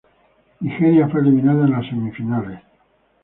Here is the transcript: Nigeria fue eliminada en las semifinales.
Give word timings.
Nigeria 0.61 1.07
fue 1.09 1.21
eliminada 1.21 1.63
en 1.67 1.73
las 1.73 1.85
semifinales. 1.85 2.59